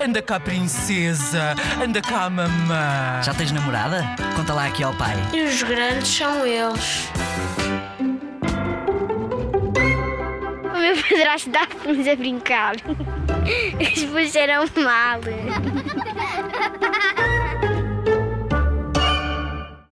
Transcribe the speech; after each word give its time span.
Anda 0.00 0.22
cá, 0.22 0.40
princesa. 0.40 1.54
Anda 1.82 2.00
cá, 2.00 2.28
mamã. 2.30 3.22
Já 3.22 3.34
tens 3.34 3.52
namorada? 3.52 4.04
Conta 4.36 4.52
lá 4.52 4.66
aqui 4.66 4.82
ao 4.82 4.94
pai. 4.94 5.14
E 5.32 5.42
os 5.42 5.62
grandes 5.62 6.08
são 6.08 6.46
eles. 6.46 7.08
O 10.74 10.78
meu 10.78 10.96
padrasto 10.96 11.50
dá-nos 11.50 12.08
a 12.08 12.16
brincar. 12.16 12.74
Eles 13.78 14.04
puseram 14.04 14.64
mal. 14.76 15.20